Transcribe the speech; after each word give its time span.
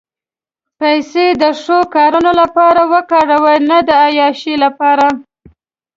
پېسې 0.79 1.25
د 1.41 1.43
ښو 1.61 1.79
کارونو 1.95 2.31
لپاره 2.41 2.81
وکاروه، 2.93 3.53
نه 3.69 3.77
د 3.87 3.89
عیاشۍ 4.07 4.55
لپاره. 4.65 5.05